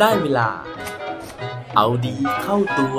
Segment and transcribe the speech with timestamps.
[0.00, 0.48] ได้เวลา
[1.76, 2.98] เอาดีเข้าตัว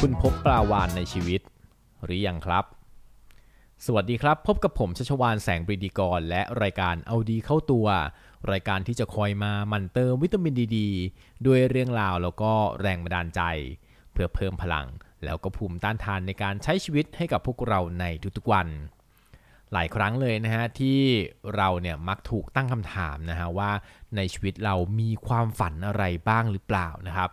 [0.00, 1.40] คุณพบปลาวานในชีวิต
[2.04, 2.64] หรือยังครับ
[3.86, 7.86] สวัสดีครับ พบกับผมชัชวานแสงปรีดีกร และรายการเอาดีเข้าตัว
[8.52, 10.78] รายการที่จะคอยมามั่นเติมวิตามินดีด
[11.46, 13.42] ด้วยเรื่องราวแล้วก็แรงบันดาลใจ
[14.12, 14.86] เพื่อเพิ่มพลัง
[15.24, 18.04] แล้วก็ภูมิต้านทานในการใช้ชีวิตให้กับพวกเราใน
[18.36, 18.68] ทุกๆวัน
[19.72, 20.98] หลายครั้งเลยนะฮะที่
[21.56, 23.70] เราเนี่ยมักถูกตั้งคำถามนะฮะว่า
[24.16, 27.30] ในชีวิตเรามีความฝันอะไรบ้างหรือเปล่านะครับ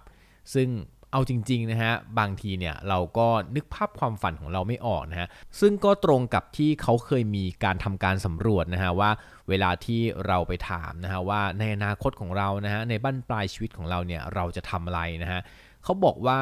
[0.54, 0.70] ซึ่ง
[1.12, 5.27] เอาจริงๆนะฮะบางทีเนี่ยเราก็นึกภาพความฝันของเราไม่ออกนะฮะ
[5.59, 9.12] ซึ่งก็ตรงกับที่เขาเคยมีการทำการสำรวจนะฮะว่า
[9.49, 15.41] เวลาที่เราไปถามนะฮะว่าในอนาคตของเรานะฮะในบั้นปลายชีวิตของเราเนี่ยเราจะทำอะไรนะฮะ
[15.84, 16.40] เขาบอกว่า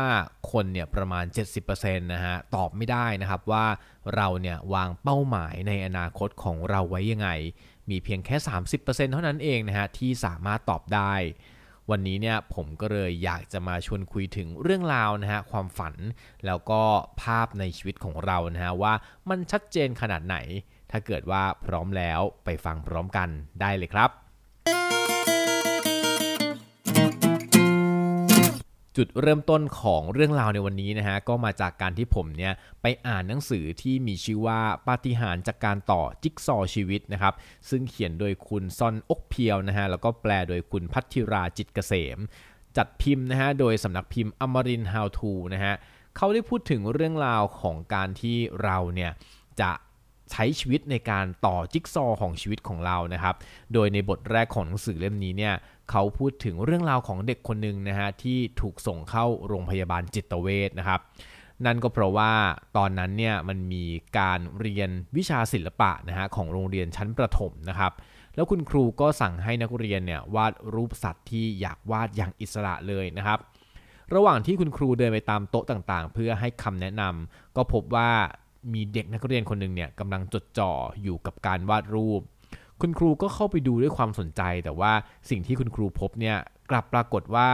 [0.52, 1.26] คนเนี่ยประมาณ
[1.66, 3.66] 70%นะฮะตอบไม่ได้นะครับว่า
[4.16, 7.30] เราเนี่ยวางเป้าหมายในอนาคตของเราไว้ยังไง
[7.90, 8.36] มีเพียงแค่
[8.76, 11.14] 30%เท่านั้นเองนะฮะที่สามารถตอบได้
[11.92, 15.96] วันนี้เนี่ยผมก็เลยอยากจะมาชวนคุยถึงเรื่องราวนะฮะความฝัน
[16.46, 16.82] แล้วก็
[17.22, 18.94] ภาพในชีวิตของเรานะฮะว่า
[19.30, 20.38] มันชัดเจนขนาดไหน
[20.92, 23.30] ถ้าเกิดว่าพร้อมแล้วไปฟังพร้อมกัน
[23.62, 25.17] ได้เลยครับ
[28.98, 37.34] จุดเริ่มต้นของเรื่องราวในวันนี้นะฮะก็มาจากการที่ผมเนี่ยไปอ่านหนังสือที่มีชื่อว่าปาฏิหาริย์จากการต่อจิ๊กซอว์ชีวิตนะครับ
[37.70, 42.18] ซึ่งเขียนโดยคุณซอนอกเพียวนะฮะแล้วก็แปลโดยคุณพัทธิราจิตเกษม
[42.78, 45.74] จัดพิมพ์นะฮะโดยสำนักพิมพ์อมรินฮาวทูนะฮะ
[46.16, 49.12] เขาได้พูดถึงเรื่องราวของการที่เราเนี่ย
[49.62, 49.72] จะ
[50.32, 53.36] ใช้ชีวิตในการต่อจิ๊กซอว์ของชีวิตของเรานะครับ
[53.74, 55.54] โดยในบทแรกของหนังสือเล่มนี้เนี่ย
[55.92, 61.00] เขาพูดถึงเรื่องราวของเด็กคนหนึ่งนะฮะที่ถูกส่งเข้าโรงพยาบาลจิตเวชนะครับ
[61.66, 62.32] นั่นก็เพราะว่า
[62.78, 63.86] ตอนนั้นเนี่ยมันมี
[64.18, 67.92] การเรียนวิชาศิลปะนะฮะของโรงเรียนชั้นประถมนะครับ
[68.36, 73.40] แล้วคุณครูก็สั่งให้นักเรียนเนี่ยวาดรูปสัตว์ที่อยากวาดอย่างอิสระเลยนะครับ
[74.14, 78.10] ระหว่างที่คุณครูเดินไปตามโต๊ะต่างๆ เพื่อให้คำแนะนำก็พบว่า
[78.74, 80.72] มีเด็กนักเรียนคนหนึ่งเนี่ยกำลังจดจ่อ
[81.04, 82.22] อยู่กับการวาดรูป
[82.82, 84.92] คุณครูก็เข้าไปดูด้วยความสนใจ แต่ว่า
[85.30, 86.38] สิ่งที่คุณครูพบเนี่ย
[86.70, 87.50] กลับปรากฏว่า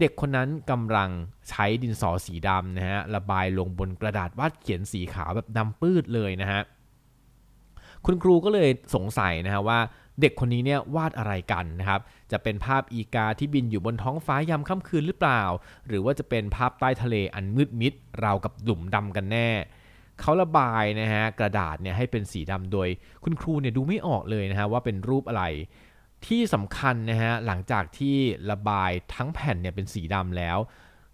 [0.00, 1.10] เด็กคนนั้นกำลัง
[1.48, 6.62] ใช้ดินสอสีดำนะฮะระบายลงบนกระดาษวาดเขียนสีขาวแบบดำปื้ดเลยนะฮะ
[8.06, 9.78] คุณครูก็เลยสงสัยนะฮะว่า
[10.20, 12.00] เด็กคนนี้เนี่ยวาดอะไรกันนะครับ
[12.32, 15.42] จะเป็นภาพอีกาที่บินอยู่บนท้องฟ้ายามค่ำคืนหรือเปล่า
[15.86, 17.92] หรือว่าจะเป็นภาพใต้ทะเลอันมืดมิด
[18.24, 19.48] ราวกับหลุมดำกันแน่
[20.20, 22.88] เขาระบายนะฮะกระดาษเนี่ยให้เป็นสีดำโดย
[23.24, 25.44] คุณครูเนี่ยดูไม่ออกเลยนะฮะว่าเป็นรูปอะไร
[26.26, 28.16] ที่สำคัญนะฮะหลังจากที่
[28.50, 30.58] ระบายทั้งแผ่นเนี่ยเป็นสีดำแล้ว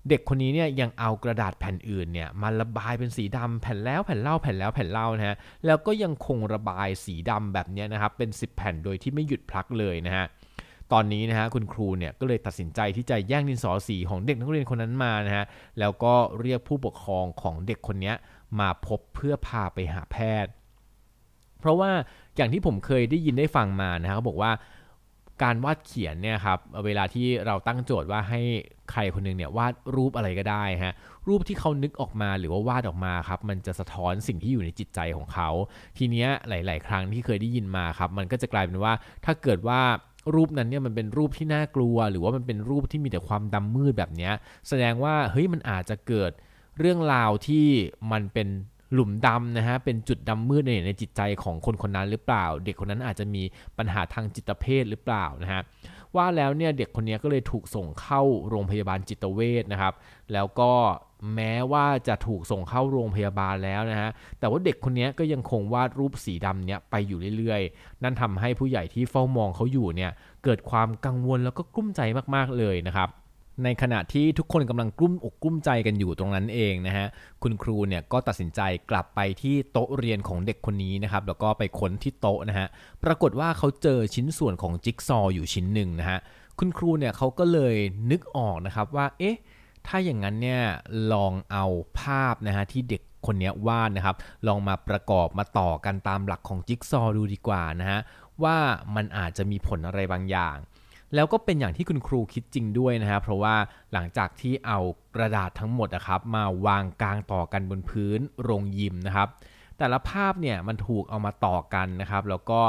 [0.09, 5.37] เด็กคนนี้เนี่ยยังเอากระดาษแผ่นอื่นเนี่ยมาระบายเป็นสีดำแผ่นแล้วแผ่นเล่าแผ่นแล้วแผ่นเล่านะฮะ
[5.67, 10.27] แล้วก็ยังคงระบายสีดำแบบนี้นะครับเป็น 10 แผ่นโดยที่ไม่หยุดพลักเลยนะฮะ
[10.93, 15.45] ตอนนี้นะฮะคุณครูเนี่ยก็เลยตัดสินใจที่จะแย่งดินสอสีของเด็กนักเรียนคนนั้นมานะฮะ
[15.81, 18.13] แล้วก็เรียกผู้ปกครองของเด็กคนนี้
[18.61, 20.53] มาพบเพื่อพาไปหาแพทย์
[21.61, 21.91] เพราะว่า
[22.37, 24.53] อย่างที่ผมเคยได้ยินได้ฟังมานะฮะเขาบอกว่า
[25.43, 28.41] การวาดเขียนเนี่ยครับเวลาที่เราตั้งโจทย์ว่าให้
[28.91, 30.95] ใครคนหนึงเนี่ยวาดรูปอะไรก็ได้ฮะ
[31.29, 35.49] รูปที่เขานึกออกมาหรือว่าวาดออกมาครับมันจะสะท้อนสิ่งที่อยู่ในจิตใจของเขา
[35.99, 38.93] ทีเนี้ยหลาย ๆ ครั้งที่เคยได้ยินมาครับมันก็จะกลายเป็นว่า
[39.25, 39.81] ถ้าเกิดว่า
[40.35, 44.33] รูปนั้นเนี่ยมันเป็นรูปที่น่ากลัว หรือว่ามันเป็นรูปที่มีแต่ความดำมืดแบบเนี้ย
[44.69, 46.33] แสดงว่าเฮ้ยมันอาจจะเกิด
[46.81, 47.67] เรื่องราวที่
[48.13, 48.49] มันเป็น
[48.93, 53.43] หลุมดำนะฮะ เป็นจุดดำมืดในในจิตใจของคนคนนั้นหรือเปล่า เด็กคนนั้นอาจจะมี
[53.79, 55.63] ปัญหาทางจิตเภทหรือเปล่านะฮะ
[56.17, 59.95] ว่าแล้วเนี่ยเด็กคนนี้ก็เลยถูกส่งเข้าโรงพยาบาลจิตเวชนะครับ
[60.33, 60.73] แล้วก็
[61.35, 70.11] แม้ว่าจะถูกส่งเข้าโรงพยาบาลแล้วนะฮะ แต่ว่าเด็กคนนี้ก็ยังคงวาดรูปสีดำเนี้ยไปอยู่เรื่อยๆ นั่นทำให้ผู้ใหญ่ที่เฝ้ามองเขาอยู่เนี่ย
[70.45, 72.01] เกิดความกังวลแล้วก็กลุ้มใจ
[72.35, 73.11] มากๆเลยนะครับ
[73.65, 77.07] ในขณะที่ทุกคนกำลังกลุ้มอกกลุ้มใจกันอยู่ตรงนั้นเองนะฮะ
[77.43, 78.61] คุณครูเนี่ยก็ตัดสินใจ
[78.91, 82.67] กลับไปที่โต๊ะเรียนของเด็กคนนี้นะครับแล้วก็ไปค้นที่โต๊ะนะฮะ
[83.05, 86.19] ปรากฏว่าเขาเจอชิ้นส่วนของจิ๊กซออยู่ชิ้นหนึ่งนะฮะ
[86.59, 87.77] คุณครูเนี่ยเขาก็เลย
[88.11, 89.37] นึกออกนะครับว่าเอ๊ะ
[89.87, 90.63] ถ้าอย่างนั้นเนี่ย
[91.13, 91.65] ลองเอา
[92.01, 94.17] ภาพนะฮะที่เด็กคนนี้วาดนะครับ
[94.47, 98.01] ลองมาประกอบมาต่อกันตามหลักของจิ๊กซอวดูดีกว่านะฮะ
[98.43, 98.57] ว่า
[98.97, 100.57] มันอาจจะมีผลอะไรบางอย่าง
[101.15, 103.55] แล้วก็เป็นอย่างที่คุณครูคิดจริงด้วยนะฮะเพราะว่า
[103.93, 104.79] หลังจากที่เอา
[105.17, 109.29] กระดาษทั้งหมดนะครับมาวางกลางต่อกันบนพื้นโรงยิมนะครับ
[109.79, 112.61] แต่ละภาพเนี่ยมันถูกเอามาต่อกันนะครับ แล้วก็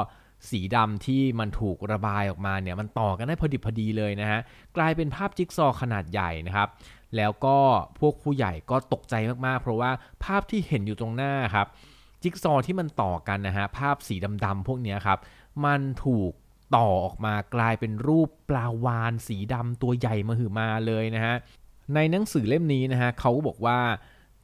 [0.50, 4.40] สีดำที่มันถูกระบายออกมาเนี่ยมันต่อกันได้พอดิบพอดีเลยนะฮะ
[4.78, 6.70] กลายเป็นภาพจิ๊กซอขนาดใหญ่นะครับ
[7.16, 7.58] แล้วก็
[8.00, 9.14] พวกผู้ใหญ่ก็ตกใจ
[9.46, 9.92] มากๆ เพราะว่า
[10.24, 11.68] ภาพที่เห็นอยู่ตรงหน้าครับ
[12.24, 15.20] จิ๊กซอที่มันต่อกันนะฮะภาพสีดำๆพวกนี้ครับ
[15.66, 16.32] มันถูก
[16.76, 21.36] ต่อออกมากลายเป็นรูปปลาวานสีดำตัวใหญ่มาหือมาเลยนะฮะ
[21.96, 23.80] ในหนังสือเล่มนี้นะฮะเขาบอกว่า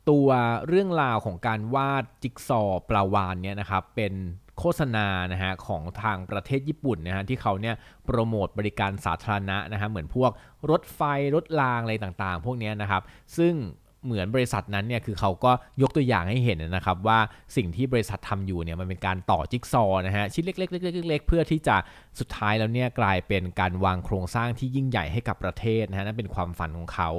[0.10, 0.28] ตัว
[0.68, 4.14] เรื่องราวของการวาดจิ๊กซอปลาวานเนี่ยนะครับเป็น
[4.60, 7.76] โฆษณานะฮะของทางประเทศญี่ปุ่นนะฮะที่เขาเนี่ย
[8.06, 10.32] โปรโมทบริการสาธารณะนะฮะเหมือนพวก
[10.70, 11.02] รถไฟ
[11.36, 13.04] รถรางอะไรต่างๆ พวกนี้นะครับ
[13.38, 13.54] ซึ่ง
[14.06, 15.52] เหมือนบริษัทนั้นเนี่ยคือเขาก็
[15.82, 17.20] ยกตัวอย่างให้เห็นนะครับว่า
[17.56, 21.76] สิ่งที่บริษัททำอยู่เนี่ยมันเป็นการต่อจิ๊กซอนะฮะชิ้นเล็กๆๆๆเพื่อที่จะ
[22.20, 27.10] สุดท้ายแล้วเนี่ยกลายเป็นการวางโครงสร้างที่ยิ่งใหญ่ให้กับประเทศนะฮะนั่นเป็นความฝันของเขา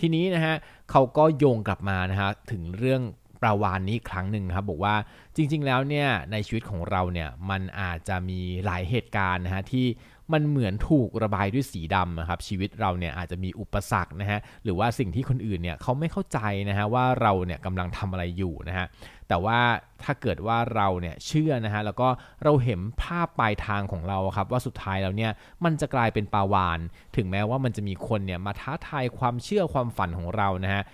[0.00, 0.54] ทีนี้นะฮะ
[0.90, 3.02] เขาก็โยงกลับมานะฮะถึงเรื่อง
[3.42, 4.94] ปราวานนี้ครั้งหนึ่งครับบอกว่า
[5.36, 9.86] จริง ๆ แล้วเนี่ยในชีวิตของเราเนี่ยมันอาจจะมีหลายเหตุการณ์นะฮะที่
[10.32, 16.38] มันเหมือนถูกระบายด้วยสีดำนะครับชีวิตเราเนี่ยอาจจะมีอุปสรรคนะฮะหรือว่าสิ่งที่คนอื่นเนี่ยเขาไม่เข้าใจ
[16.68, 18.86] นะฮะว่าเราเนี่ยกำลังทำอะไรอยู่นะฮะ
[19.28, 19.58] แต่ว่า
[20.02, 22.08] ถ้าเกิดว่าเราเนี่ยเชื่อนะฮะแล้วก็
[22.44, 25.32] เราเห็นภาพปลายทางของเราครับว่าสุดท้ายแล้วเนี่ย
[25.64, 26.78] มันจะกลายเป็นปาวาน
[27.16, 30.84] ถึงแม้ว่ามันจะมีคนเนี่ยมาท้าทายความเชื่อความฝันของเรานะฮะ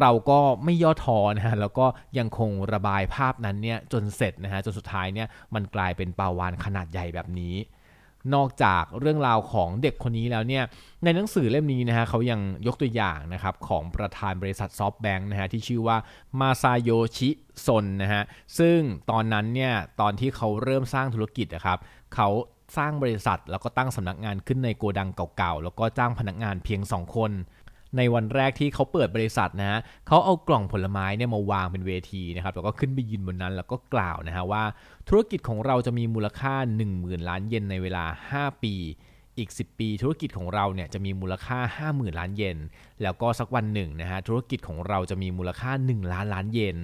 [0.00, 1.86] เราก็ไม่ย่อท้อนะฮะแล้วก็
[2.18, 7.54] ยังคงระบายภาพนั้นเนี่ยจนเสร็จนะฮะจนสุดท้ายเนี่ยมันกลายเป็นปาวานขนาดใหญ่แบบนี้
[8.34, 10.64] นอกจากเรื่องราวของเด็กคนนี้แล้วเนี่ย
[11.04, 15.96] ในหนังสือเล่มนี้นะฮะเขายังยกตัวอย่างนะครับของประธานบริษัทซอฟต์แบงค์นะฮะที่ชื่อว่า
[16.40, 17.30] มาซาโยชิ
[17.66, 18.22] ซนนะฮะ
[18.58, 18.78] ซึ่ง
[19.10, 21.78] ตอนนั้นเนี่ยตอนที่เขาเริ่มสร้างธุรกิจนะครับ
[22.14, 22.28] เขา
[22.76, 27.30] สร้างบริษัทแล้วก็ตั้งสำนักงานขึ้นในโกดังเก่าๆ แล้วก็จ้างพนักงานเพียง 2 คน
[27.96, 34.64] ในวันแรกที่เขาเปิดบริษัทนะฮะเขาเอากล่องผลไม้เนี่ยมาวางเป็นเวทีนะครับแล้วก็ขึ้นไปยืนบนนั้นแล้วก็กล่าวนะฮะว่า
[35.08, 36.54] ธุรกิจของเราจะมีมูลค่า
[36.90, 38.04] 10,000 ล้านเยนในเวลา
[38.34, 38.74] 5 ปี
[39.38, 42.58] อีก 10 ปีธุรกิจของเราเนี่ยจะมีมูลค่า 50,000 ล้านเยน
[43.02, 46.76] แล้วก็สักวันหนึ่งนะฮะธุรกิจของเราจะมีมูลค่า 1 ล้านล้านเยน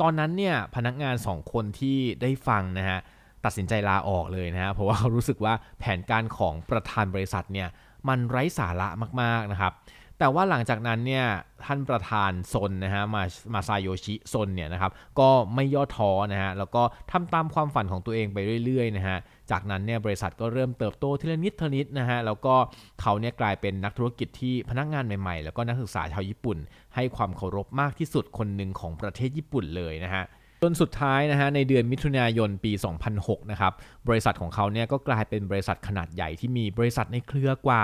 [0.00, 2.98] ตอนนั้นเนี่ยพนักงาน 2 คนที่ได้ฟังนะฮะ
[3.44, 7.68] ตัดสินใจลาออกเลยนะฮะเพราะว่าเขารู้สึกว่าแผนการของประธานบริษัทเนี่ย
[8.08, 8.88] มันไร้สาระ
[9.22, 9.72] มากๆนะครับ
[10.18, 11.24] แต่ว่าหลังจากนั้นเนี่ย
[11.64, 13.22] ท่านประธานซนนะฮะมา
[13.54, 19.18] มาซาโยชิซนเนี่ยนะครับก็ไม่ย่อท้อนะฮะแล้วก็ทำตามความฝันของตัวเองไปเรื่อยๆนะฮะ
[19.50, 22.54] จากนั้นเนี่ยบริษัทก็เริ่มเติบโตทีละนิดทีละนิดนะฮะแล้วก็
[23.00, 26.58] เขาเนี่ยกลายเป็นนักธุรกิจที่พนักงานใหม่ๆ แล้วก็นักศึกษาชาวญี่ปุ่น
[26.94, 30.24] ให้ความเคารพมากที่สุดคนหนึ่งของประเทศญี่ปุ่นเลยนะฮะ
[30.62, 32.72] จนสุดท้ายนะฮะในเดือนมิถุนายนปี
[33.12, 33.72] 2006 นะครับ
[34.08, 37.80] บริษัทของเขาเนี่ยก็กลายเป็นบริษัทขนาดใหญ่ที่มีบริษัทในเครือกว่า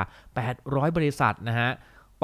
[0.47, 1.71] 800 บริษัทนะฮะ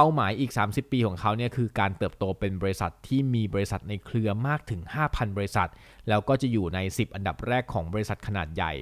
[0.00, 5.68] เป้าหมายอีก 30 ปีของเขาเนี่ยคือการเติบโตเป็นบริษัทที่มีบริษัทในเครือมากถึง 5,000 บริษัท
[6.08, 8.72] แล้วก็จะอยู่ใน 10 อันดับแรกของบริษัทขนาดใหญ่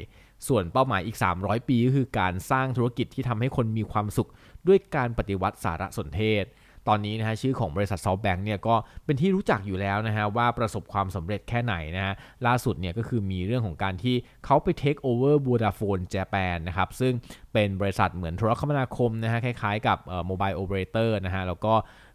[0.48, 4.30] ส่วนเป้าหมายอีก 300 ปีก็คือการสร้างธุรกิจที่ทำให้คนมีความสุข
[4.66, 6.44] ด้วยการปฏิวัติสารสนเทศ
[6.88, 8.74] ตอนนี้นะฮะชื่อของบริษัท SoftBank เนี่ยก็
[9.04, 12.14] เป็นที่รู้จักอยู่แล้วนะฮะว่าประสบความสำเร็จแค่ไหนนะฮะ
[12.46, 17.12] ล่าสุดเนี่ยก็คือมีเรื่องของการที่เขาไป takeover Vodafone Japan นะครับซึ่ง
[17.52, 21.74] เป็นบริษัทเหมือนโทรคมนาคมนะฮะคล้ายๆกับ mobile operator นะฮะแล้วก็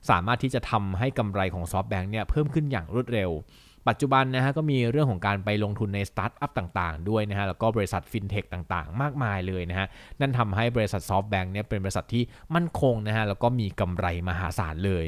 [0.10, 3.32] สามารถที่จะทำให้กำไรของ SoftBank เนี่ยเพิ่มขึ้นอย่างรวดเร็ว
[3.88, 9.88] ปัจจุบันนะฮะก็มีเรื่องของการไปลงทุนในสตาร์ทอัพต่างๆ ด้วยนะฮะแล้วก็บริษัทฟินเทคต่างๆ มากมายเลยนะฮะ
[10.20, 12.24] นั่นทำให้บริษัท SoftBank เนี่ยเป็นบริษัทที่
[12.56, 15.06] มั่นคงนะฮะแล้วก็มีกำไรมหาศาลเลย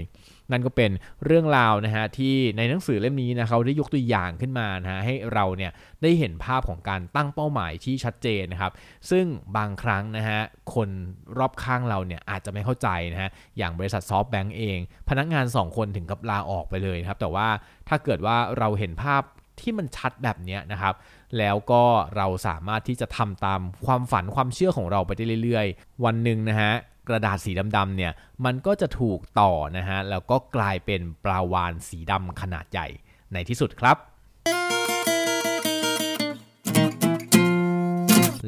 [0.52, 0.92] นั่นก็เป็น
[1.26, 5.72] เรื่องราวนะฮะที่ในหนังสือเล่มนี้นะเขาได้ยกตัวอย่างขึ้นมานะฮะให้เราเนี่ย
[6.02, 8.72] ได้เห็นภาพของการตั้งเป้าหมายที่ชัดเจนนะครับ
[9.10, 9.26] ซึ่ง
[9.58, 10.40] บางครั้งนะฮะ
[10.74, 10.90] คน
[11.38, 17.48] รอบข้างเราเนี่ยอาจจะไม่เข้าใจนะฮะอย่างบริษัทซอฟต์แบงก์เอง พนักงาน 2 คนถึงกับลาออกไปเลยนะครับ แต่ว่า
[17.88, 19.22] ถ้าเกิดว่าเราเห็นภาพ
[19.62, 20.96] ที่มันชัดแบบนี้นะครับ
[21.38, 21.84] แล้วก็
[22.18, 26.74] เราสามารถที่จะทำตามความฝันความเชื่อของเราไปได้เรื่อย ๆ วันหนึ่งนะฮะ
[27.08, 28.12] กระดาษสีดำๆเนี่ย
[28.46, 32.88] มันก็จะถูกต่อนะฮะแล้วก็กลายเป็นปลาวานสีดำขนาดใหญ่
[33.34, 33.98] ในที่สุดครับ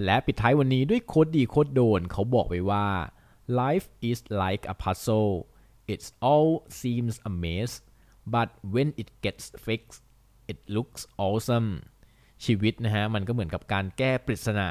[0.04, 2.88] และปิดท้ายวันนี้ด้วยโคดดีโคดโดนเขาบอกไว้ว่า
[3.62, 5.34] life is like a puzzle
[5.94, 7.72] it's all seems a mess
[8.34, 10.04] but when it gets fixed
[10.52, 11.70] it looks awesome
[12.46, 14.70] ชีวิตนะฮะมันก็เหมือนกับการแก้ปริศนา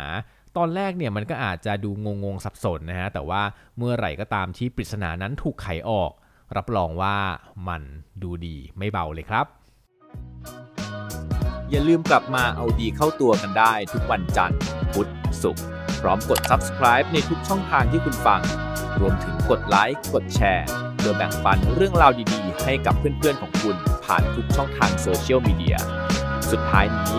[0.56, 3.42] ตอนแรกเนี่ยมันก็อาจจะดูงงงสับสนนะฮะแต่ว่า
[3.78, 6.12] เมื่อไหร่ก็ตามที่ปริศนานั้นถูกไขออก
[6.56, 7.16] รับรองว่า
[7.68, 7.82] มัน
[8.23, 9.46] ดูดีไม่เบาเลยครับ
[11.70, 14.61] อย่าลืมกลับมาเอาดีเข้าตัวกันได้ทุกวันจันทร์
[14.92, 15.11] พุธ
[15.42, 15.64] ศุกร์
[16.00, 18.40] พร้อมกด subscribe ในทุกช่องทางที่คุณฟัง
[19.00, 25.76] รวมถึงกดไลค์กดแชร์เพื่อแบ่งปันเรื่องราวดีๆ ให้กับเพื่อนๆของคุณผ่านทุกช่องทางโซเชียลมีเดีย
[26.50, 27.18] สุดท้ายนี้